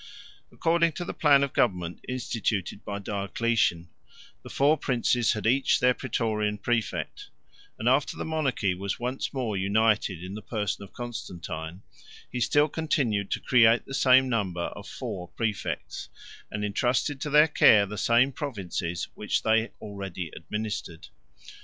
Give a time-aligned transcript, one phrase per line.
[0.51, 3.91] According to the plan of government instituted by Diocletian,
[4.41, 7.27] the four princes had each their Prætorian præfect;
[7.77, 11.83] and after the monarchy was once more united in the person of Constantine,
[12.31, 16.07] he still continued to create the same number of Four Præfects,
[16.49, 21.09] and intrusted to their care the same provinces which they already administered.